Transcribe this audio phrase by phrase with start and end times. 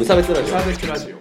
[0.00, 1.16] 無差別ラジオサーベスラジオ。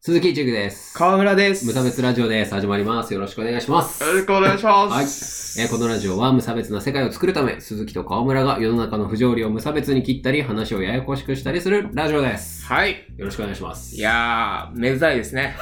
[0.00, 0.98] 鈴木一之です。
[0.98, 1.64] 川村です。
[1.66, 2.52] 無差別ラジオです。
[2.52, 3.14] 始まります。
[3.14, 4.02] よろしくお願いします。
[4.02, 5.60] よろしくお願いします。
[5.60, 12.66] えーこのラジオは無差別な世界を作るため、鈴木と川村が世の中の不条理を無差別に切ったり、話をややこしくしたりするラジオです。
[12.66, 13.06] はい。
[13.16, 13.94] よろしくお願いします。
[13.94, 15.56] いやー、めでたいですね。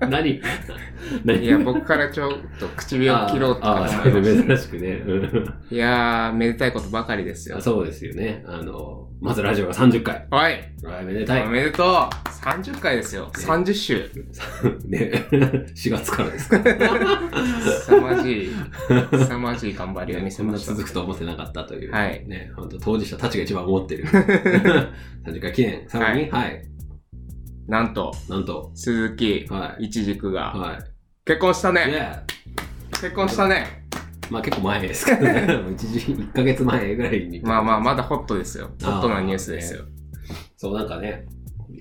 [0.00, 0.42] 何？
[1.24, 1.42] 何？
[1.42, 5.02] いや、僕からちょっと唇を切ろうとああ、思い珍しくね。
[5.06, 5.74] うんた。
[5.74, 7.58] いやー、めでたいことばかりですよ。
[7.62, 8.44] そうですよね。
[8.46, 10.26] あの、まずラジオが30回。
[10.30, 10.72] はい。
[10.82, 11.42] はい、めでたい。
[11.42, 11.86] おめでとう。
[11.86, 13.30] 30回ですよ。
[13.34, 14.10] 30週。
[14.86, 15.26] ね、
[15.74, 17.20] 4月からですから。
[17.80, 18.50] 凄まじい、
[19.26, 20.74] 凄まじい頑張りを見せそんなました。
[20.74, 21.92] 続くと思ってなかったという。
[21.92, 24.04] はいね、本当当事者たちが一番思ってる。
[24.04, 25.88] 30回記念。
[25.88, 26.62] さらに、はい。
[27.66, 29.86] なんと、なんと、鈴木、はい。
[29.86, 30.78] 一軸が、はい。
[31.24, 32.24] 結婚したね。
[32.26, 32.38] Yeah
[33.00, 33.77] 結婚したね。
[34.30, 35.46] まあ結構前ですけどね。
[35.74, 37.40] 一時、1ヶ月前ぐらいに。
[37.40, 38.70] まあまあ、まだホットですよ。
[38.82, 39.84] ホットなニュースですよ。
[40.56, 41.26] そう、なんかね、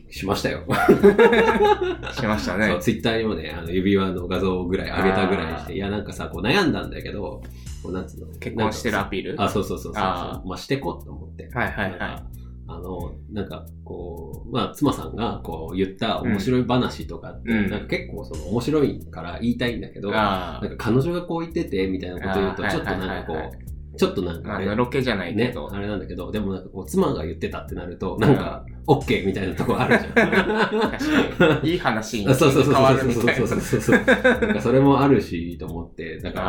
[0.10, 0.64] しましたよ。
[2.14, 2.78] しましたそうね。
[2.80, 7.42] ツイッターにもね、あの指輪の画像ぐらい上げたぐらいして、いや、なんかさ、こう悩んだんだけど、
[7.84, 9.36] こうなんつうの結婚してるアピール？
[9.42, 11.50] あ、そうそうそうそうあまあ、してこうと思って。
[11.54, 31.66] はいはいはいあの、なんか、こう、まあ、妻さんが、こう、言った面白い話とかって、うんなんか結構、その、面白いから言いたいんだけど、あなんか彼女がこう言ってて、みたいなこと言うと、ちょっとなんかこう、ちょっとなんかあ、ねの、ろけじゃないけねど。、あれなんだけど、でもなんかこう、妻が言ってたってなると、なんか、オッケーみたいなとこあるじゃん。
[31.66, 33.36] いい話にあそうそうそう変わるそうみたいな。
[33.36, 34.06] そうそうそうそう。
[34.06, 36.40] なんかそれもあるし、と思って、だか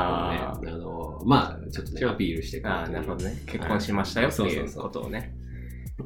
[0.62, 3.42] らね、あの、まあ、ちょっとね、アピールしていこうああ、というなるほどね。
[3.46, 5.34] 結婚しましたよっていうそうそうそうことをね。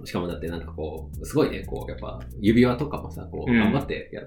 [0.05, 4.23] しかもだってなんかこう、すごいね、こう、やっぱ、指輪とかもさ、こう、うん頑張ってや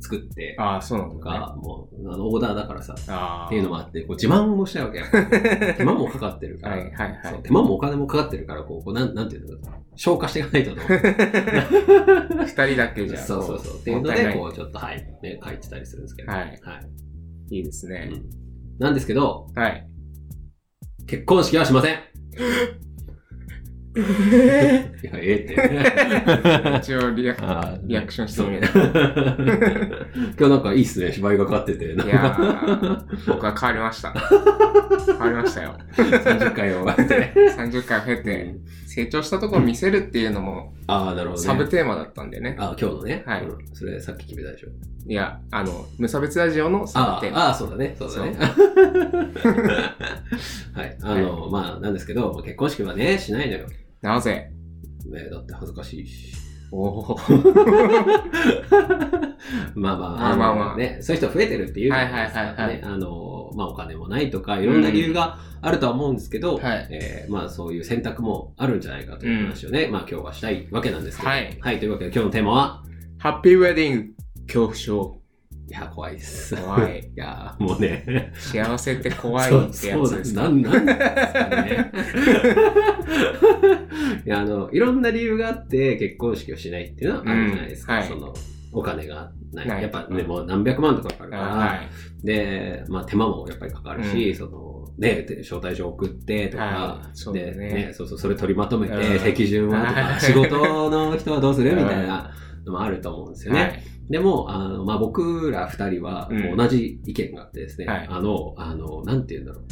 [0.00, 1.30] 作って、ああ、そうなとのか。
[1.30, 2.94] か、もう、あの、オーダーだからさ。
[3.46, 5.04] っていうのもあって、こう、自慢もしたいわけよ。
[5.76, 9.58] 手間もかかってるから、はいはいはい手間もお金もかかってるから、こう、こうなん、なんていうの、
[9.96, 10.80] 消化していかないとと。
[12.44, 13.18] 二人だけじゃ。
[13.18, 13.80] そうそうそう。
[13.80, 16.30] っていうので、こう、ちょっと、はい、ね、書いてたりするんですけど。
[16.30, 16.80] はいは
[17.50, 17.56] い。
[17.56, 18.10] いいですね。
[18.12, 18.48] うん
[18.78, 19.88] なんですけど、はい。
[21.06, 21.98] 結婚式はしません。
[23.98, 24.00] い
[25.06, 26.78] や、ええって。
[26.78, 27.34] 一応リア
[27.84, 28.68] リアクションしてみる
[30.38, 31.92] 今日なんかいいっすね、芝居がかってて。
[31.92, 32.36] いや
[33.26, 34.12] 僕は変わりました。
[35.06, 35.74] 変わりましたよ。
[35.96, 37.32] 30回を終えて。
[37.56, 38.54] 30回経って、
[38.88, 41.46] 成長したところを見せるっていうのも、ああ、なるほど、ね。
[41.46, 42.56] サブテーマだったんでね。
[42.58, 43.22] あ今日のね。
[43.26, 44.68] はいうんそれさっき決めたでしょ。
[45.06, 47.48] いや、あの、無差別ラジオのサブテーマ。
[47.48, 47.94] ああ、そうだね。
[47.98, 48.34] そうだね。
[50.72, 50.96] はい。
[51.02, 53.66] あの、まあ、なんですけど、結婚式はね、しないのよ。
[54.00, 54.50] なぜ？
[55.06, 56.32] ね、だって恥ずかしいし。
[56.70, 57.18] おお。
[59.74, 60.68] まあまあ、まあまあまあ。
[60.70, 62.76] のね、そういう人増えてるっていうじゃないですかはいはいはいはい。
[62.76, 62.82] ね。
[62.84, 66.88] あの、まあお金もないとか、いろんな理由があるとは思うんですけど、はい。
[66.90, 71.58] えーまあそういう選択もあるんじゃないかという話をね、まあ今日はしたいわけなんですけど、はい。
[71.78, 72.82] というわけで今日のテーマは、
[73.18, 74.14] ハッピーウェディング
[74.46, 75.20] 恐怖症。
[75.68, 76.56] いや、怖いです。
[76.56, 77.00] 怖い。
[77.14, 80.44] いや、もうね、幸せって怖いってやつですか。
[80.44, 81.92] そうなんなんですかね。
[84.24, 87.92] いや、あの、いろんな理由があって結婚式をしないっていうのはあるじゃないですか。
[87.94, 88.32] うんはいその、
[88.72, 89.82] お金がない。
[89.82, 92.26] やっぱね、もう何百万とかかかるから、はい。
[92.26, 102.30] で、まあ手間もやっぱりかかるし、うんその、ね、で招待状送ってとか、はいそうねね、そうそう、それ取りまとめて、うん席順はとか、はい仕事の人はどうするみたいな
[102.68, 103.60] のもあると思うんですよね。
[103.60, 103.82] はい。
[104.10, 109.64] でも、あの、まあ、僕ら二人はうん同じ意見があってですね、はいあの、あの、なんて言うんだろう。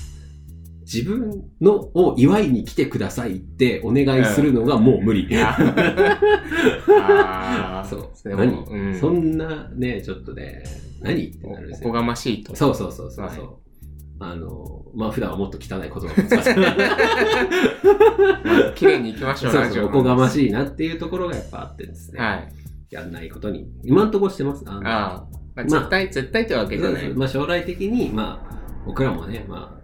[0.83, 5.27] 自分のを祝いに来てくださいってお願いするのがもう無理。
[5.37, 8.11] あー そう。
[8.29, 10.63] で何、もうんそんなね、ちょっとね、
[11.03, 11.27] 何？
[11.29, 11.89] っておなるんですよ。
[11.89, 12.55] おこがましいと。
[12.55, 13.27] そうそうそうそう。
[13.27, 13.35] はい
[14.19, 16.67] あの、まあ、普段はもっと汚い言葉を使ってま
[18.69, 20.31] あ綺麗に行きましょう、そうそう、おこがまい。
[20.31, 22.19] しいなっていうところがやっぱあってですね。
[22.19, 22.49] はい。
[22.91, 23.67] やんないことに。
[23.85, 24.63] 今んとこしてます。
[24.67, 25.27] あのああ。
[25.57, 27.09] まあ、絶対、絶対ってわけじゃない。
[27.15, 29.79] まあ、将来的に、まあ、僕らもね、ま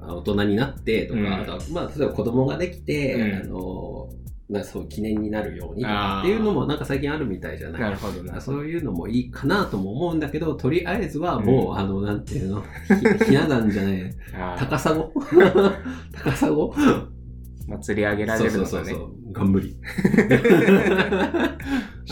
[0.00, 4.08] あ、大人になってとか、うんあとは、まあ、例えば子供ができて、うんあの、
[4.48, 7.80] なそう記念になるようにとかっていうのもなんか最近あるみたいじゃない？
[7.80, 8.40] なるほどな。
[8.40, 12.62] そういうのもいいかなとも思うんだけど、とりあえずはもう、うんあの、なんていうの、
[13.18, 14.14] ひ ひな壇じゃない、
[14.58, 14.94] 高砂？
[14.94, 17.08] 高砂？
[17.68, 19.32] 祭り上げられるのがねそうそうそう、そう。
[19.32, 19.76] がん無理。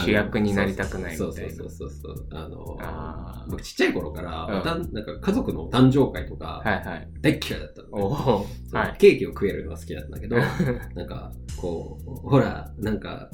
[0.05, 1.33] 主役になりたくないみたいな。
[1.33, 2.27] そうそうそうそうそう。
[2.33, 7.09] あのあー僕ちっちゃい頃から、うんおたんなんか家族のお誕生会とかはいはい。
[7.21, 7.89] 大っ嫌いだったの。
[7.93, 8.97] おおそうはい。
[8.99, 10.37] ケーキを食えるのが好きだったんだけど、
[10.95, 13.29] なんか、こう、ほら、なんか、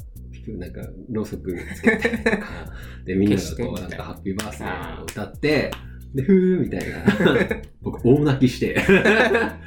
[0.47, 2.09] なんか、ろうそくつけて
[3.05, 5.71] で、みんながこう、なんか、ハッピーバースデーを歌って、
[6.13, 7.05] で、ふーみたいな。
[7.81, 8.77] 僕、大泣きして。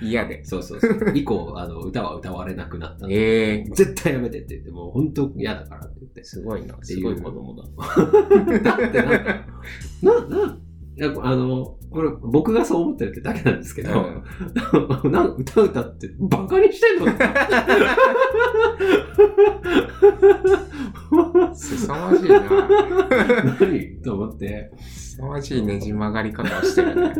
[0.02, 0.44] 嫌で。
[0.44, 1.12] そうそうそう。
[1.14, 3.06] 以降、あの、歌は歌われなくなった。
[3.08, 6.22] ええ絶対やめてって言って、もう本当嫌だからって言って。
[6.24, 6.76] すごいな。
[6.82, 7.62] すごい子供だ。
[8.62, 9.46] だってなんか、
[10.02, 10.58] な、な、
[10.96, 13.90] いやあの、これ僕がそう思ってるってだけなんですけど、
[15.02, 17.06] うんなんか歌歌ってバカにしてんの
[21.54, 22.40] すさまじいな。
[24.16, 27.12] 何と思って、すさまじいねじ曲がり方をしてるね。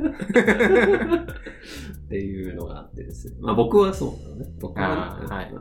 [2.06, 3.37] っていうのがあってですね。
[3.41, 4.46] まあ僕はそうなのね。
[4.61, 5.55] 僕はね、はい。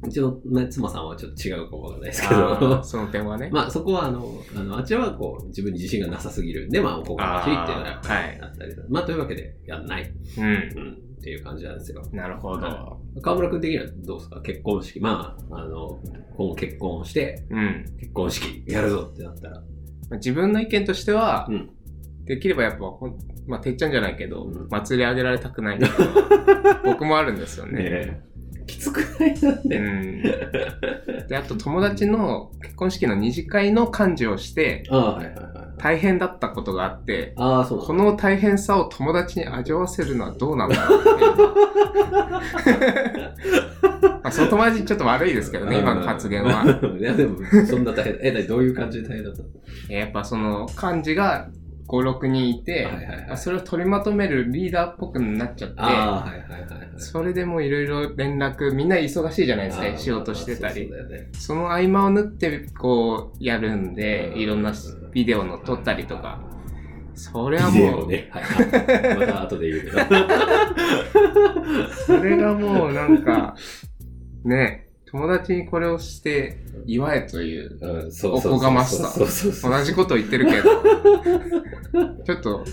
[0.00, 3.50] うちの、ね、妻さんはちょっと違うかもわかんないですけど、その点はね。
[3.52, 4.24] まあそこはあの、
[4.56, 8.86] あの、あちらはこう、自分に自信がなさすぎるんで、まあおこがましいっていうのはやっぱりあったりする。
[8.88, 10.08] まあというわけで、やんない。
[10.38, 10.44] うん。
[10.44, 10.98] うん。
[11.18, 12.00] っていう感じなんですよ。
[12.12, 13.00] なるほど。
[13.22, 14.40] 河村君的にはどうですか？
[14.40, 15.00] 結婚式。
[15.00, 15.98] まあ、あの、
[16.36, 17.84] 今後結婚して、うん。
[17.98, 19.60] 結婚式やるぞってなったら。
[20.10, 21.70] まあ自分の意見としては、うん
[22.24, 22.78] できればやっぱ
[23.46, 25.78] まあ、てっちゃんじゃないけど、うん祭り上げられたくない
[26.84, 28.20] 僕もあるんですよね。
[28.66, 29.78] きつくないなっうて。
[29.78, 30.22] ん。
[31.26, 34.84] で、あと友達の結婚式の二次会の幹事をして。
[35.78, 41.10] 大変だったことがあって、ああ、そうこの大変さを友達に味わわせるのはどうなんだろうって。
[44.22, 46.64] まあ、その友達ちょっと悪いですけどね、今の発言は。
[46.98, 48.18] いや、でも、そんな大変。
[48.20, 49.48] え、どういう感じで大変だったの？
[49.88, 51.48] やっぱその幹事が
[51.88, 55.88] 5、6人いて、はいはいはいそれを取りまとめるリーダーっぽくなっちゃって、ああ、
[56.28, 56.88] はいはいはいはい。
[56.96, 60.96] それでもういろいろ連絡、みんな忙しいじゃないですか、仕事してたりそう。
[60.96, 61.28] だよね。
[61.32, 64.72] その合間を縫って、こう、やるんで、うんいろんな
[65.12, 66.40] ビデオの撮ったりとか。
[67.14, 68.28] それはもう、ね。
[68.30, 69.18] はいはい。
[69.18, 69.98] また後で言うけど。
[72.06, 73.54] それがもうなんか、
[74.44, 79.70] ね、友達にこれをして祝えという、うん、そうおこがましさそうそうそう。
[79.72, 80.82] 同じことを言ってるけど、
[82.24, 82.64] ちょっと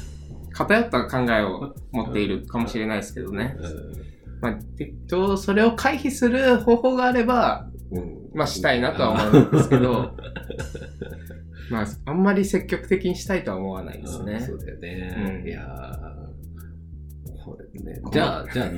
[0.52, 3.58] 偏った考えを持っているかもしれないですけどね。
[4.42, 7.68] まあ、でとそれを回避する方法があれば、
[8.34, 10.12] まあしたいなとは思うんですけど、
[11.72, 14.54] まあ、あんまり積極的にしたいとは思わないですねうんそ。
[14.56, 15.42] うだよね。
[15.42, 16.25] うんいや
[17.84, 18.02] ね。
[18.12, 18.70] じゃあ、じゃあ、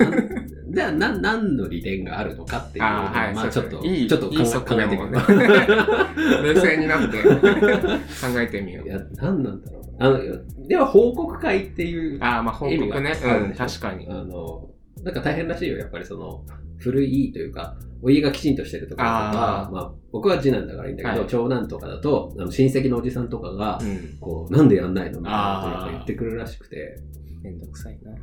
[0.69, 5.13] じゃあ、な ん、何の利点があるのかっていうのをあーはいまあちょっと、いいちょっと考えてみよう
[6.43, 9.83] 冷静になって考えてみよいうや、なんなんだろう。
[9.99, 13.13] あの、では報告会っていう、ああ、まあ報告ね。
[13.23, 14.07] うん、確かに。
[14.09, 14.69] あの、
[15.03, 15.77] なんか大変らしいよ。
[15.77, 16.43] やっぱりその、
[16.77, 24.17] 古いというか、お家がきちんとしてるところとかまあ、僕は次男だからいいんだけど、はい長男とかだと、あの親戚のおじさんとかが、うん。
[24.19, 26.99] こう、なんでやんないのみたいなことを言ってくるらしくて、
[27.41, 28.11] めんどくさいな。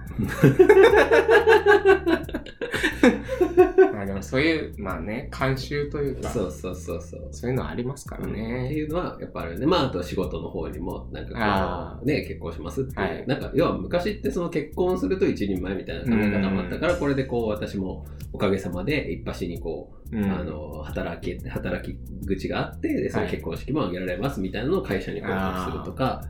[3.93, 7.29] まあでもそういう、まあね、慣習というか、そうそうそうそう。
[7.31, 8.73] そういうのはありますからってね。
[8.73, 9.67] いうのはやっぱあるよね。
[9.67, 13.01] まあ、あとは仕事の方にも、なんかあこう、ね、結婚しますって。
[13.01, 26.23] はいなんか、要は昔ってその結婚すると一人前みたいな考え方もあったから、これでこう、私もおかげさまで一発にこう、うんあの、働き、働き口があって、で、そのはい結婚式も挙げられますみたいなのを会社に報告するとか、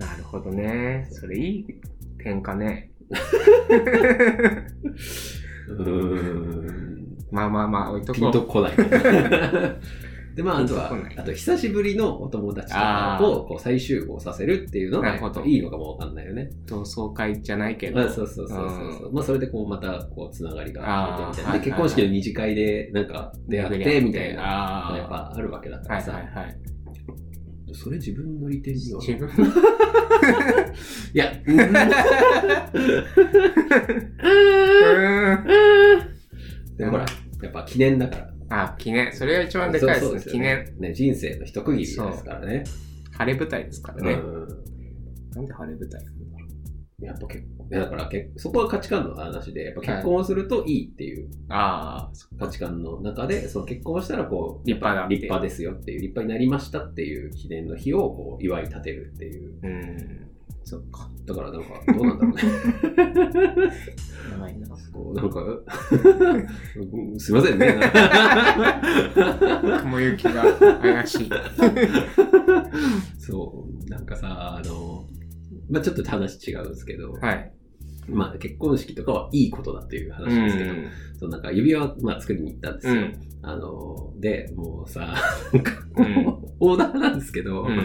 [0.00, 1.06] なるほどね。
[1.10, 1.66] それいい
[2.22, 2.90] 点かね。
[5.68, 8.28] うーん、まあまあまあ、置いとピこう。
[8.30, 8.72] ンとこない。
[10.36, 16.50] で、まあ、あとはピンとこない、あと、久しぶりのお友達とかこう再集合させるっていうのがなるほどいいのかもわかんないよね。
[16.66, 17.96] 同窓会じゃないけど。
[17.98, 24.96] まあ、そうそうそうそうそう、うんまあそれでこうまたこうつながりがあってみたいな、あーで結婚式の二次会でなんか出会ってみたいなああ。
[24.98, 26.56] やっぱあるわけだかはいらさ、はいはい。
[27.74, 29.00] それ自分の利点には。
[29.00, 29.28] 自分
[31.14, 31.56] いやうん。
[36.76, 37.06] でもほら
[37.42, 38.30] やっぱ記念だから。
[38.64, 39.12] あ、記念。
[39.12, 40.10] それが一番でかいですね。
[40.10, 40.74] そうそう記念。
[40.78, 42.64] ね人生の一区切りですからね。
[43.12, 44.12] 晴れ舞台ですからね。
[44.12, 44.48] うん。
[45.34, 46.02] なんで晴れ舞台
[47.00, 51.28] やっぱ結構だから結そこは価値観の話でやっぱ結婚をするといいっていうう。
[51.48, 52.46] ああ、そっか。
[52.46, 59.58] 価値観の中で、その結婚したらこう、立派だって立派ですよっていう、立派になりましたっていう記念の日をこう祝い立てるっていう。
[59.62, 60.26] うん。
[60.64, 61.08] そっか。
[61.26, 62.42] だからなんか、どうなんだろうね。
[64.30, 64.68] やばいな。
[64.92, 65.64] こうなんか、う
[67.14, 67.80] んすいませんね。
[69.80, 70.44] 雲行きが
[70.80, 71.30] 怪しい。
[73.18, 75.06] そう、なんかさ、あの、
[75.70, 77.52] まあちょっと話違うんですけど、はい。
[78.08, 80.72] まあ結婚式とかはいいことだっていう話ですけど、
[81.20, 82.92] そうなんか指輪、まあ作りに行ったんですよ。
[82.94, 83.14] うん。
[83.42, 85.14] あの、で、もうさ、
[85.52, 85.72] なんか
[86.60, 87.80] オーダーなんですけど、うん。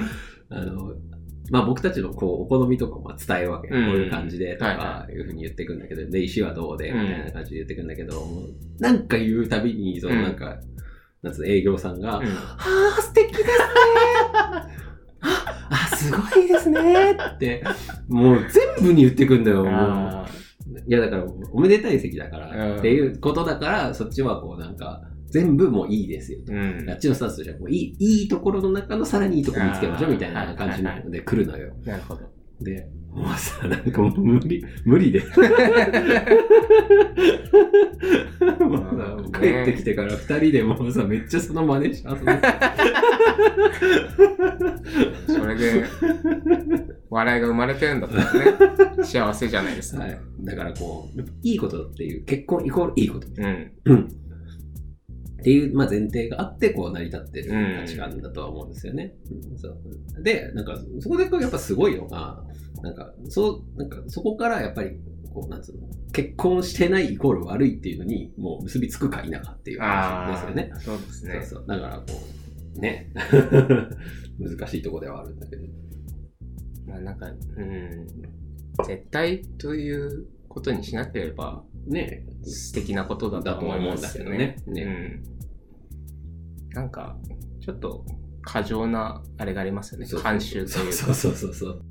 [0.49, 0.93] あの、
[1.51, 5.13] まあ僕たちのこう、お好みとかもまあ伝えるわけこういう感じでとはいか、い。
[5.13, 7.01] うふうに言っていくんだけど、で、石はどうで、うん。
[7.03, 8.25] みたいな感じで言っていくんだけど、
[8.79, 10.35] なんか言うたびに、そのうんなん。
[10.35, 10.57] か、
[11.21, 12.25] なんつうの営業さんが、うん。
[12.25, 12.31] は
[12.97, 13.45] あ、素敵ですね
[15.25, 17.63] ああ、すごいですねって、
[18.07, 18.39] もう
[18.77, 19.63] 全部に言ってくんだよ。
[19.63, 20.25] もうあ
[20.87, 26.39] いや、だから、おめでたい席だかうんら、っていうことだから、そっちはこうなんか、全部もういいですよ。
[26.47, 31.73] ーうんあっちのスタンスとしてはこういい、いいところの中のさらにいいところ見つけましょうみたいな感じなので来るのよ。
[31.83, 32.21] なるほど。
[32.61, 35.19] で、もうさ、なんかもう無理、 無理で。
[35.19, 35.25] も
[38.75, 38.77] う
[39.33, 42.31] さ帰ってきてから二人でもうさ、めっちゃその真似し遊んでて
[45.27, 45.85] それで、
[47.09, 48.45] 笑いが生まれてるんだったらね、
[49.03, 50.03] 幸せじゃないですか。
[50.03, 50.19] はい。
[50.41, 53.27] だからこう、いいことっていう、結婚イコールいいこと。
[53.37, 53.43] う
[53.93, 54.09] ん。
[55.45, 55.47] うん。
[55.47, 59.13] っていう、まあ、前提があって、こう成り立ってる価値観だとは思うんですよね。
[59.51, 62.43] うんそうで、なんか、そこでこうやっぱすごいのが、
[62.81, 64.97] なんか、そう、なんか、そこからやっぱり、
[65.33, 70.71] こう、なんつうの、結婚してないイコール悪いっていうのに、もう結びつくか否かっていう話ですよね。
[70.79, 71.33] そうですね。
[71.33, 71.65] そうそう。
[71.67, 72.03] だからこ
[72.77, 73.11] う、ね。
[74.39, 75.63] 難しいとこではあるんだけど。
[76.87, 78.07] まあなんか、うん。
[78.85, 85.34] 絶対ということにしなければね素敵なことだと思うんだけどねうん。
[86.75, 87.15] なんか、
[87.61, 88.05] ちょっと
[88.41, 90.05] 過剰なあれがありますよね。
[90.05, 90.93] 慣習というか。
[90.93, 91.81] そうそうそうそう。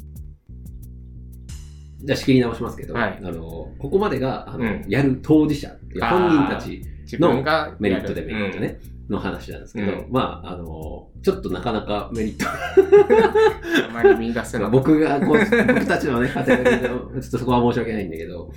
[2.04, 3.40] じゃあ仕切り直しますけど、はいあの、
[3.78, 12.46] ここまでが、あの、うんやる当事者っていう本人たち自分がメリット、デやるメリットね、の話なんですけど、うんまあ、あの、ちょっとなかなかメリット
[12.80, 14.76] うん あまり見出せなかった。
[14.78, 18.52] 僕がこう、僕たちのね、家庭だけど、ちょっとそこは申し訳ないんだけど、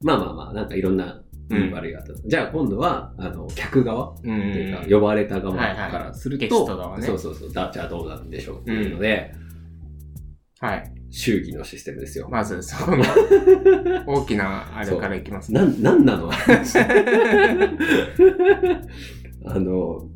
[0.00, 2.14] まあまあまあ、なんかいろんな、いい悪いがあった。
[2.14, 9.32] じゃあ今度は、あの、客側うんっていうか、呼ばれた側はいはいからすると、ゲスト側ねそうそうそう、だじゃあどうなんでしょうっていうので、
[10.60, 10.92] はい。
[11.10, 12.28] 祝儀のシステムですよ。
[12.30, 13.02] まず、その、
[14.06, 15.60] 大きなあれからいきますね。
[15.60, 16.30] なん、なんなの？
[19.44, 20.08] あの、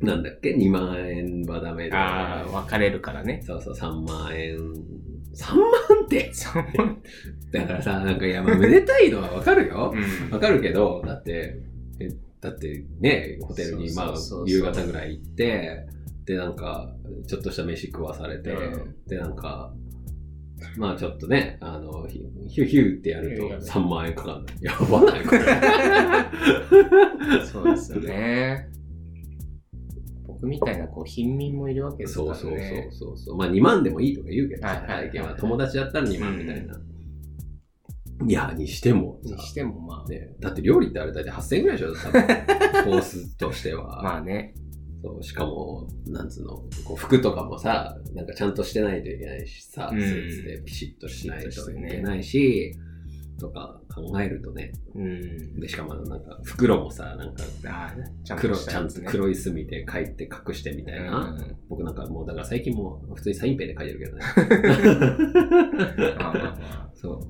[0.00, 1.94] なんだっけ ?2 万円はダメで。
[1.94, 3.40] ああ、別れるからね。
[3.44, 4.58] そうそう、3万円。
[5.34, 5.64] 3万
[6.04, 6.64] ってそう。
[7.52, 9.94] だからさ、なんか、いや、まあ、めでたいのはわかるよ。
[9.94, 11.60] うんわかるけど、だって、
[12.00, 12.08] え
[12.40, 14.14] だってね、ホテルに、まあ
[14.46, 15.86] 夕方ぐらい行って、
[16.24, 16.92] で、なんか、
[17.26, 19.72] ちょっとした飯食わされて、うんで、なんか、
[20.76, 24.46] まあちょっとね、あの、ヒュヒュヒュってやるといやいや3万円かかるの。
[24.60, 25.40] やばないこれ。
[27.46, 28.68] そうですよね。
[30.40, 32.90] 僕みたいなこう貧民もいるわけですからそうね。
[32.92, 33.36] そうそうそうそう。
[33.36, 36.74] まあ2万でもいいとか言うけどさ、はいは友達だったら2万みたいな。
[38.26, 39.34] いや、にしてもさ。
[39.34, 42.22] にしてもまね、だって料理ってあれ大体8000円ぐらいでしょ多分。
[42.84, 44.00] コースとしては。
[44.00, 44.54] あ、まあね。
[45.02, 50.00] そう、しかも、なんつうの、こう服とかもさ、なんかちゃんとしてないといけないしさ、うん。
[50.00, 52.74] スーツでピシッとしないといけないし、
[53.38, 55.60] とか考えるとね、うん。
[55.60, 57.44] で、しかもなんか袋もさ、なんか
[58.36, 58.88] 黒、ちゃん。
[58.88, 61.30] と黒い墨で書いて隠してみたいな。
[61.30, 64.22] うん僕なんかもう、だから最近もう普通にサインペンで書いてるけどね。
[66.94, 67.20] そう。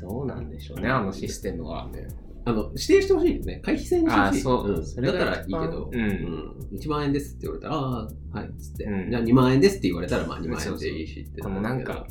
[0.00, 1.88] どうなんでしょうね、あのシステムは。
[1.90, 2.08] ね
[2.44, 3.60] あの、指定してほしいよね。
[3.64, 4.40] 回避制にしてほしい。
[4.40, 8.84] あそうんそだったらいいけど、うんうん1万円ですって言われたら、ああ、はい、つって。
[8.84, 12.06] うんじゃあ2万円ですって言われたら、まあ2万円でいいしってこのなんか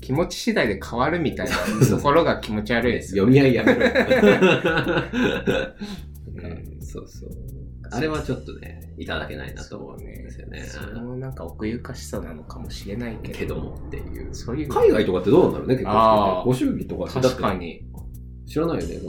[0.00, 1.56] 気持ち次第で変わるみたいな
[1.88, 3.80] ところが気持ち悪いですよ読み合いやめろ。
[6.36, 7.30] うんそうそう。
[7.90, 10.62] あれはちょっとね、いただけないなと思うんですよね。
[10.64, 13.38] それもなんか奥ゆかしさなのかもしれないけど。
[13.38, 14.34] けどもっていう。
[14.34, 14.68] そういう。
[14.68, 16.42] 海外とかってどうなんだろうね、結構。
[16.46, 17.54] ご祝儀とか確か。
[17.54, 17.86] に。
[18.46, 19.00] 知らないよね。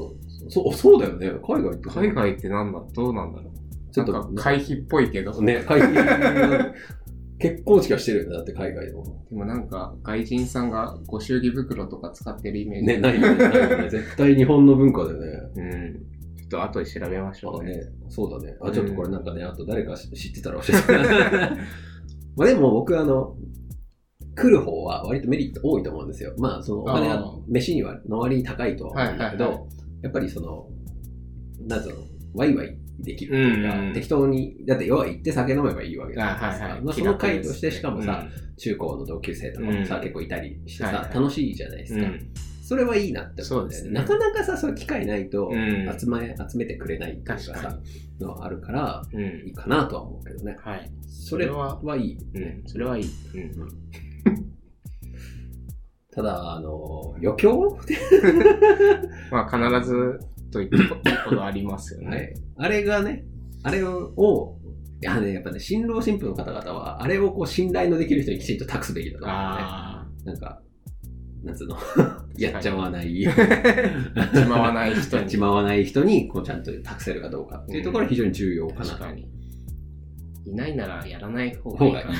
[0.49, 1.27] そう、そうだよね。
[1.41, 1.89] 海外って。
[1.89, 3.93] 海外ってなんだどうなんだろう。
[3.93, 5.41] ちょっとなんか回避っぽいけど。
[5.41, 5.93] ね、海外。
[7.39, 9.03] 結婚式はしてるよね、だって海外でも。
[9.29, 12.87] でもなんか外人さんがご祝儀袋とか使ってるイメージ。
[12.87, 13.89] ね、ないよね、ないよね。
[13.91, 15.27] 絶対日本の文化だよね。
[15.55, 15.93] うん。
[16.37, 17.73] ちょっと後で調べましょうね。
[17.73, 18.57] あね、そうだね。
[18.61, 20.93] あ、ちょっとこれなんかね、あと誰か知ってたら教えて。
[22.35, 23.35] まあでも僕あの、
[24.35, 26.33] 来る方は割とメリット多いと思うんですよ。
[26.37, 29.67] まあそのお金があー飯にはの割に高いとは思うんだけど、はいはいは
[30.03, 30.67] やっぱりその、
[31.67, 31.95] なんつうの、
[32.35, 36.65] ワイワイできるっていうか、うん適当に、だって要は行って酒飲めばいいわけじゃあないですか。
[36.65, 36.81] はいはい。
[36.83, 42.01] まあ、その会としてしかもさ、うん中高の同級生とかもさ、うん結構いたりしてさ、はいはい楽しいじゃないですか。
[42.01, 42.27] うん
[42.67, 43.91] それはいいなって思うんだよね。
[43.91, 47.79] ねなかなかさ、そういう機会ないとうん集め、集めてくれないっていうかさ、
[48.19, 50.57] のはあるから、うんいいかなとは思うけどね。
[50.59, 50.91] はい。
[51.07, 52.17] それはいい。
[52.33, 52.63] うん。
[52.65, 53.05] それはいい。
[53.05, 53.53] うん。
[56.11, 57.77] ただ、あの、余興？
[59.31, 60.19] まあ必ず
[60.51, 60.89] と言っていい
[61.27, 62.33] ことありますよはね。
[62.35, 62.39] い。
[62.57, 63.25] あれがね、
[63.63, 64.57] あれを、
[65.01, 69.43] いやね、やっぱね、新郎新婦の方々は、あれをこう信頼のできる人にきちんと託すべきだと思うね。
[69.43, 70.61] あなんか、
[71.43, 71.77] なんつうの、
[72.37, 73.29] やっちゃわない、あ。
[73.29, 73.45] 立
[74.43, 75.23] ち回らない人に。
[75.23, 79.29] 立ち回らない人に、こうちゃんと託せるかどうかっていうところは非常に重要かなと確かに。
[80.47, 82.13] いないならやらない方がいいかな。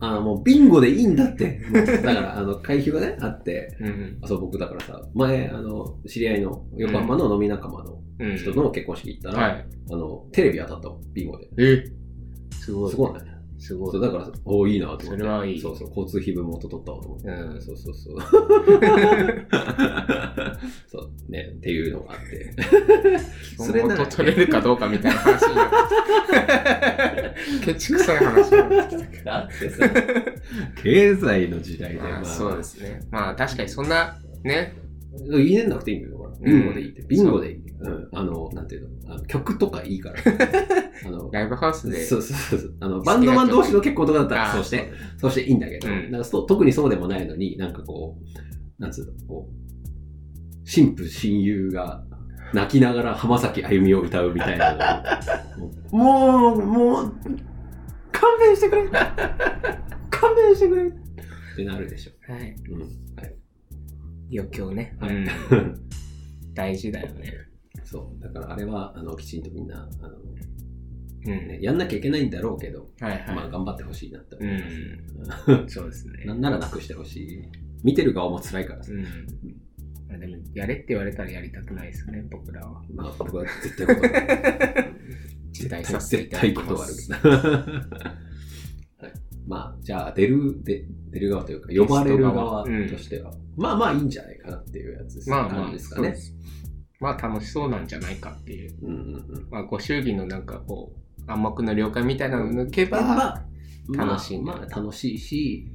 [0.08, 1.60] あの、もうビンゴでいいんだって。
[1.70, 4.18] も うだから、あの、会費がね、あって、うん。
[4.20, 8.36] あそう、僕だからさ、前、あの、知り合いの横浜の飲み仲間のうん。
[8.36, 9.66] 人の結婚式行ったら、はい。
[9.90, 11.48] あの、テレビ当たったの、ビンゴで。
[11.56, 11.84] え？
[12.52, 12.90] すごい。
[12.90, 13.20] すごいね。
[13.58, 13.92] すごい。
[13.92, 15.06] そう、だから、おおいいなと思って。
[15.06, 17.28] それはいいそうそう、交通費分元取ったわと思って。
[17.28, 18.16] うんそうそうそう。
[20.88, 22.52] そう、ね、っていうのがあって。
[23.56, 26.40] それ元取れるかどうかみたいな話になってき
[26.80, 26.81] た。
[27.64, 29.24] ケチくさい話になってきたけど。
[29.24, 29.90] だってさ、
[30.82, 33.00] 経済の時代で、まあ、そうですね。
[33.10, 34.74] まあ、確かにそんな、ね。
[35.28, 36.30] 入れなくていいんだよ、ほら。
[36.40, 37.02] ビンゴでいいって。
[37.02, 37.62] うんビンゴでいい。
[37.80, 38.08] うん。
[38.12, 39.14] あの、なんていうの？
[39.14, 40.16] あの曲とかいいから。
[41.06, 42.04] あの、ライブハウスで。
[42.04, 42.74] そうそうそう。
[42.80, 49.62] あの、バンドマン同士の結婚とかだったら、そうして、そうしていいんだけど、うんなんかそう特にそうでもないのに、なんかこう、なんつうの、こう、
[50.64, 52.04] 新婦親友が
[52.52, 54.74] 泣きながら浜崎あゆみを歌うみたいな
[55.92, 57.14] のもう、もう、
[58.12, 58.88] 勘弁してくれ
[60.10, 62.32] 勘弁してくれってなるでしょ。
[62.32, 62.54] はい。
[62.70, 62.80] うん。
[62.80, 62.86] は
[63.24, 63.36] い。
[64.32, 64.96] 余興ね。
[65.00, 65.26] はいうん。
[66.54, 67.32] 大事だよね。
[67.84, 68.22] そう。
[68.22, 71.28] だからあれは、あの、きちんとみんな、あの、うん。
[71.28, 73.34] ね、やんなきゃいけないんだろうけど、はいはい。
[73.34, 74.52] まあ頑張ってほしいなって思い
[75.26, 75.68] ます。
[75.74, 76.34] そうですねな。
[76.34, 77.42] んならなくしてほしい。
[77.84, 78.92] 見てる側も辛いからさ。
[78.92, 79.04] うん。
[80.12, 82.82] まあでも、やれって言われたらやりたくないですよね、僕らは。
[82.94, 85.84] まあ僕は絶対断る。
[85.84, 87.12] させてい絶ただき対断るます。。
[87.12, 87.18] は
[89.08, 89.12] い、
[89.48, 96.14] まあ、じゃあ、出る、で出る側というか、呼ばれる側としては、まあまあいいんじゃないかなっていうやつです,、まあまあ、ですかね。
[97.00, 98.74] まあ楽しそうなんじゃないかっていう。
[98.82, 99.46] うんうんうん。
[99.50, 103.44] まあご祝儀のなんかこう、暗黙の了解みたいなのを抜けば、まあ、
[104.06, 105.68] 楽しいまあ、まあ楽しいし、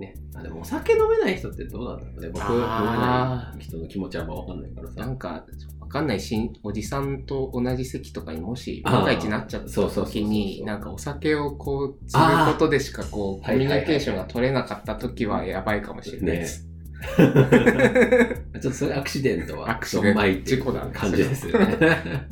[0.00, 0.14] ね。
[0.34, 2.28] あ、でもお酒飲めない人ってどうなんだろうね。
[2.30, 4.94] 僕、飲めない人の気持ちはあんまわかんないからさ。
[5.00, 5.44] なんか、
[5.80, 16.69] わかんないし、おじさんと同じ席とかにもし、万が一なっちゃった時に、なんかお酒をこう、継ぐことでしかこう、コミュニケーションが取れなかった時はやばいかもしれないです。
[18.60, 22.28] ちょっとそれアクシデントは、アクシデントい事故だね感じですよね。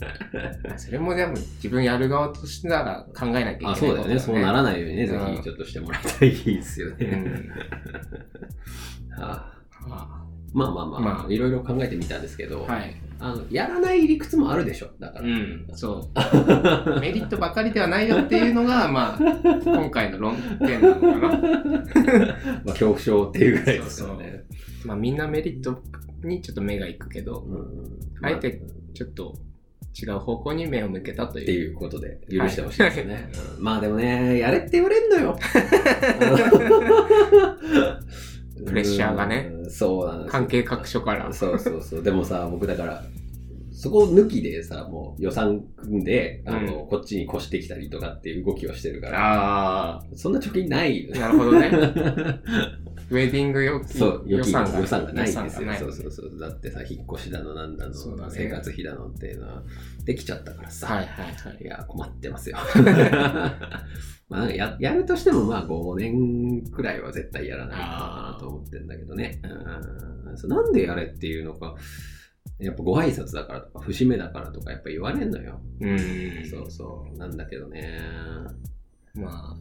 [0.76, 4.18] それもでも自分やる側としてなら考えなきゃいけないあ、そうだよね。
[4.18, 7.06] そうならないようにね、ぜうんひちょっとしてもらいたいですよね。
[9.16, 9.52] うん は
[9.90, 10.18] ああ
[10.54, 12.94] まあまあまあ、まあいろいろ考えてみたんですけど、ーはい。
[13.20, 14.88] あのやらない理屈もあるでしょ。
[15.00, 15.24] だから。
[15.24, 16.20] うん、そう。
[17.00, 21.18] メリットばかりではないよっていうのが、まあ、今回の論点なのかな。
[21.18, 21.38] ま
[22.66, 24.44] あ、恐怖症っていうぐらいですからね。
[24.84, 25.82] まあ、みんなメリット
[26.22, 28.60] にちょっと目がいくけど、うんあえて
[28.94, 29.34] ちょっと
[30.00, 31.70] 違う方向に目を向けたとっていう。
[31.70, 33.30] いうことで許してほしいですよね。
[33.56, 35.38] うんまあでもね、やれって言われんのよ。
[38.66, 39.70] プレッシャーがねうん。
[39.70, 41.32] そうなんですよ関係各所から。
[41.32, 42.02] そうそうそう。
[42.02, 43.04] でもさ、僕だから、
[43.78, 51.20] そこ抜きでさ、もう予算組んで、あの、うこっちに越してきたりとかっていう動きをしてるから、あそんな貯金ないよあ、ね。
[51.20, 51.70] なるほどね。
[53.10, 55.72] ウェディング予そう、予算が予算がないんですよ。
[55.78, 56.40] そうそうそう。
[56.40, 59.62] だってさ、引っ越しだのなんだの、ね生活費だのっていうのは
[60.04, 60.88] できちゃったからさ。
[60.88, 62.56] はいはいはいいや、困ってますよ。
[64.28, 69.40] まあや、やるとしてもまあ5年くらいは絶対やらないかなと思ってんだけどね。
[69.44, 71.74] うんなんでやれっていうのか、
[72.58, 75.60] やっぱご挨拶だからとか、節目だからとかやっぱ言われんのよ。
[75.80, 75.84] い。
[75.84, 75.94] う
[76.42, 76.50] ん。
[76.50, 77.16] そうそう。
[77.18, 78.00] なんだけどね。
[79.14, 79.56] まあ、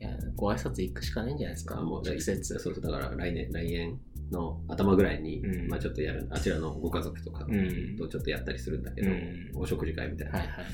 [0.00, 1.78] いや、ご挨拶行くしかないんじゃないですか。
[1.78, 2.58] あもう直接。
[2.58, 2.82] そうそう。
[2.82, 3.98] だから来年、来年
[4.30, 7.96] の頭ぐらいに、うんまあちょっとやる、あちらのご家族とかうん。
[7.96, 10.38] とちょっとやったりするんだけど、うんお食事会みたいな。
[10.38, 10.66] はいはいはい。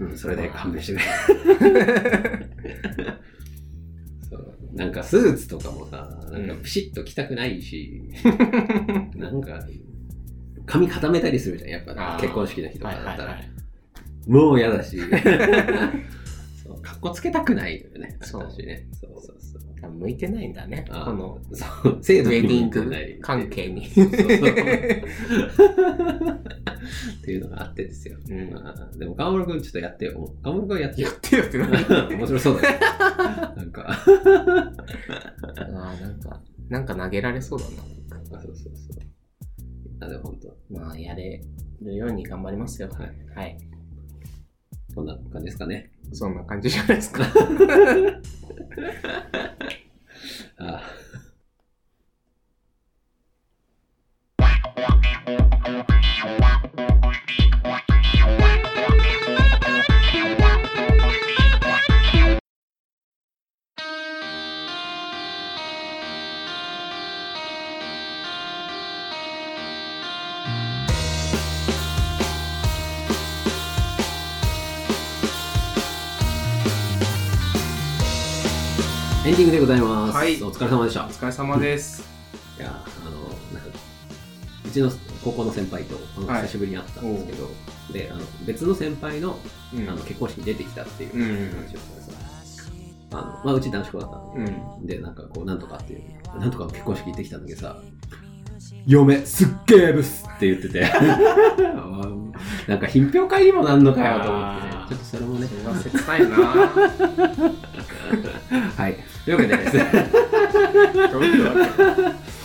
[0.00, 1.04] うん、それで勘弁してくれ。
[4.30, 8.10] そうなんかスーツとかもさ、なんかピシッと着たくないし、
[9.16, 9.66] なんか、
[10.68, 13.30] 髪固めたりするじゃん、やっぱ結婚式の日とかはいだったら。
[13.32, 13.50] はいはい。
[14.28, 14.98] もう嫌だし。
[16.82, 18.18] かっこつけたくないよね。
[18.20, 18.86] そう私ね。
[19.00, 19.90] そうそうそう。
[19.90, 20.84] 向いてないんだね。
[20.88, 22.90] このそう、制ウ度にェディング
[23.22, 23.88] 関係に。
[23.88, 24.28] そうそうそう
[27.18, 28.18] っていうのがあってですよ。
[28.28, 30.34] うんまあ、でも、川村くんちょっとやってよ。
[30.42, 31.14] 川村くんやってよや。
[31.14, 31.66] ってよってな。
[32.10, 32.78] 面白そうだね。
[33.56, 33.86] なんか。
[33.88, 37.70] あーなんか、なんか投げられそうだな。
[40.00, 40.08] あそうそうそう。
[40.08, 40.56] あ、でも本当。
[40.70, 41.40] まあ、やれ
[41.80, 42.88] るように頑張りますよ。
[42.88, 43.12] はい。
[43.34, 43.58] はい。
[44.94, 45.90] こんな感じですかね。
[46.12, 47.24] そんな感じじゃないですか。
[50.58, 50.82] あ
[79.26, 80.16] エンディングでございます。
[80.16, 80.42] はい。
[80.42, 81.04] お疲れ様でした。
[81.04, 82.02] お疲れ様です。
[82.58, 83.10] いや、あの、
[83.52, 83.78] なんか、
[84.64, 84.90] うちの
[85.22, 86.42] 高校の先輩と、あのはい。
[86.42, 87.50] 久しぶりに会ったんですけど、
[87.92, 89.36] で、あの、別の先輩の、
[89.74, 89.88] うん。
[89.88, 91.50] あの結婚式に出てきたっていううん。
[91.56, 92.12] 話をして
[93.10, 94.86] さ、あの、まあ、うち男子校だったんで、うん。
[94.86, 97.76] で、なんかこう、なんとかっていう、なんとかの結婚式行ってきたんだけどさ、
[98.86, 100.80] 嫁、すっげえブスって言ってて、
[102.66, 104.70] なんか品評会にもなんのかよと思ってね。
[104.72, 104.88] あ、ー。
[104.88, 107.67] ちょっとそれもね、それは切ないな
[108.76, 108.96] はい。
[109.24, 110.10] というわけでですね、
[111.12, 111.66] どういうわ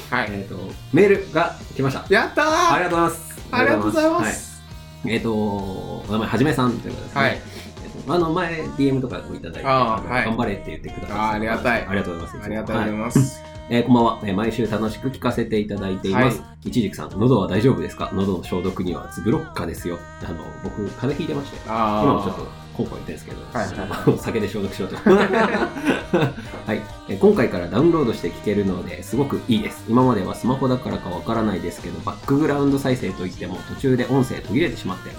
[0.10, 0.28] けはい。
[0.32, 0.56] えっと、
[0.92, 2.06] メールが来ました。
[2.14, 3.42] やったーありがとうございます。
[3.52, 4.62] ありがとうございまはいす。
[5.06, 7.22] えっ、と、お名前はじめさんということですね。
[7.22, 7.32] はい。
[7.32, 12.46] えっとあの前 DM とかもいただいて、のあーはい頑張れって言ってくださってあーありがたいありがとうございます。
[12.46, 13.42] ありがとうございはます。
[13.70, 16.42] えーこんばんは、えー毎週楽しく聞かせていただいています。
[16.66, 18.10] いちじくさん、喉は大丈夫ですか？
[18.14, 19.98] 喉の消毒にはツブロッカですよ。
[20.24, 24.96] あの、僕、風邪ひいてまして、あ今もちょっとコンコン言ってるんですけど、はいはい酒で消毒しようと。
[25.10, 29.86] はい、えー今回からダウンロードして聞けるのですごくいいです。
[29.88, 35.10] 今まではスマホだからかわからないですけど、バックグラウンド再生といっても途中で音声途切れてしまって、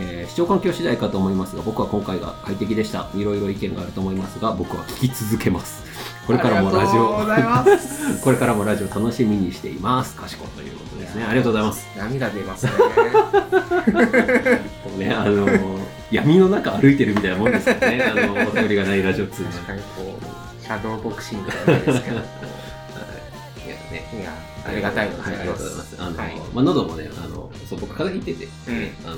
[0.00, 3.08] えー視聴環境次第かと思いますが、僕は今回が快適でした。
[3.14, 5.82] いろいろ意見があると思いますが、僕は聞き続けます。
[6.26, 7.14] これからもラジオ。
[8.22, 10.16] これからもラジオ楽しみにしています。
[10.16, 11.24] かしこということですね。
[11.24, 11.86] ありがとうございます。
[11.96, 12.72] 涙出ますね。
[15.06, 15.84] ね、あのー
[16.14, 18.02] 闇の中歩いてるみたいなもんですよね。
[18.06, 22.22] あの、お便りがないラジオ通じ確かにこう、シャドーボクシングじゃないですけど、こ
[23.66, 24.08] いやね。
[24.14, 24.32] ういや、
[24.64, 25.96] ありがたいですはい、ありがとうございます。
[25.98, 29.16] あの、はいまあ、喉もね、あの、そう、僕風邪ひいてて、うんあの、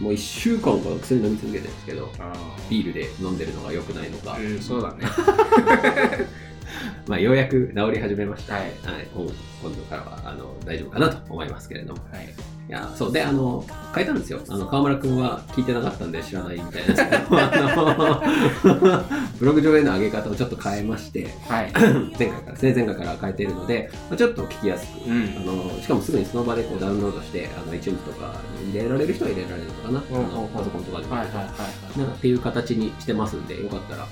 [0.00, 2.32] もう一週間から薬飲み続けてるんですけど、あ
[2.70, 5.06] ビールで飲んでるのが良くないのか、ーうん、そうだね。
[7.06, 8.54] まあ、ようやく治り始めました。
[8.54, 8.72] はい
[9.14, 9.30] 今
[9.62, 12.00] 今度からはあの大丈夫かなと思いますけれども。
[12.10, 12.59] はい。
[12.70, 13.12] いや、そう。
[13.12, 14.38] で、あの、変えたんですよ。
[14.48, 17.26] あの、河村くんは聞いてなかったんで知らないみたいですけど、
[19.40, 21.72] ブログ上への上げ方をちょっと変えまして、はい。
[22.16, 30.02] 前回からですね、前回から変えているので、まあちょっと聞きやすく、うんあの、しかもすぐにその場でこうダウンロードして、あの、iTunes とかに入れられる人は入れられるのかな。
[30.08, 34.06] うんあのパソコンとかでもはいはいはいなんかっていう形にしてますんで、よかったら、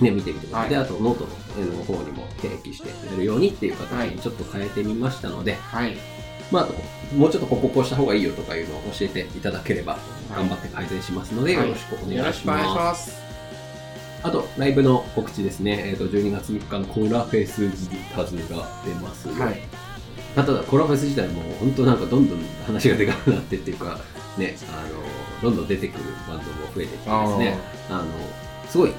[0.00, 0.60] ね、見てみてください。
[0.62, 1.28] はいで、あと、ノート
[1.60, 5.96] の方にも定期してやるようにっていう形はいにちょっと変えてみましたので、はい。
[6.52, 6.68] はい。
[6.68, 9.98] まあ、もうちょっとこここうした方がいいよとかいうのを教えていただければ、
[10.34, 12.76] 頑張って改善しますので、はいよろしくお願いしよろしくお願いします。
[12.76, 13.26] ます。
[14.22, 15.84] あと、ライブの告知ですね。
[15.86, 17.70] えっ、と、12月3日のコーラフェス
[18.14, 19.28] タズが出ます。
[19.28, 19.60] はい。
[20.34, 23.98] ただ、コーラフェス自体も本当なんかどんどん話がでかくなってっていうか、
[24.36, 28.04] ね、あの、どんどん出てくるバンドも増えてきてですね、あの、
[28.68, 28.92] すごい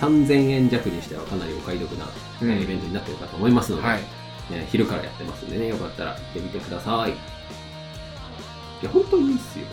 [0.00, 2.06] 3000円弱にしてはかなりお買い得な、
[2.42, 4.00] イベントになってるかと思いますので、はい。
[4.50, 7.10] ね、昼からやってますんでね、よかったら行ってみてください。
[7.10, 7.14] い
[8.84, 9.66] や、本当にいいっすよ。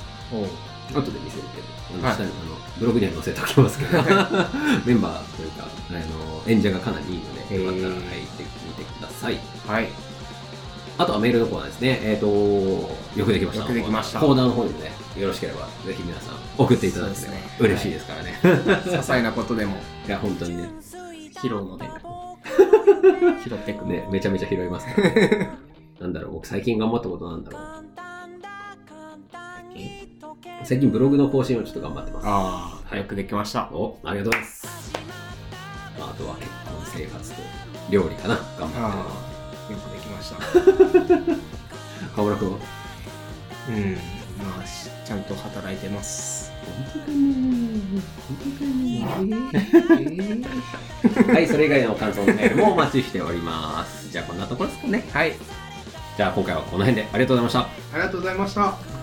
[0.94, 3.92] 後で見せるけど、あのはい下にあのブログには載せておきますけど、
[4.86, 9.40] メンバーというか、あの演者がかなりいいので、よかったらへー入ってみてください。
[9.68, 9.88] はい。
[10.98, 12.00] あとはメールのコーナーですね。
[12.04, 13.64] えっ、と、よくできました。
[13.64, 18.40] よくできましたコーナーの方にもね、よろしければ、ぜひ皆さん送っていただいて、そうですね嬉しいですからね。
[18.44, 20.70] 些細なことでもい、や、本当にね、
[21.42, 21.86] 拾うので、
[23.43, 25.10] 拾ってくね、めちゃめちゃ拾いますから、
[26.02, 27.62] なんだろう、僕最近頑張ったことなんだろう。
[30.63, 30.89] 最近？
[30.91, 32.26] ブログの更新をちょっと頑張ってます。
[32.28, 33.69] ああ、よくできました。
[33.71, 34.67] お、ありがとうございます。
[36.00, 37.41] まあ、あとは結婚生活と
[37.89, 39.06] 料理かな、頑張ってあ
[39.69, 40.38] あ、よくできました。
[41.30, 41.38] る。
[42.15, 42.58] 河村君は？
[43.69, 43.93] うん。
[44.38, 46.52] まあ、しちゃんと働いてます。
[51.34, 54.10] はい、それ以外の感想のメールもお待ちしております。
[54.12, 55.04] じゃあこんなところですかね。
[55.12, 55.34] はい。
[56.17, 57.60] じゃあ今回はこの辺でありがとうございました。
[57.60, 58.95] ありがとうございました。